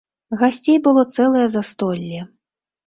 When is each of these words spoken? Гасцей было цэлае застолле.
Гасцей 0.39 0.79
было 0.89 1.05
цэлае 1.17 1.47
застолле. 1.59 2.29